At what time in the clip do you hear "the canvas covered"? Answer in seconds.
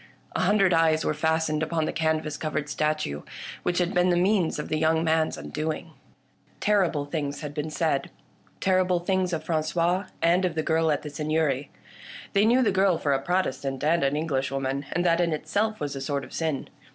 1.85-2.67